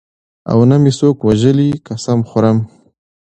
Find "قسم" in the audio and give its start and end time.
1.87-2.19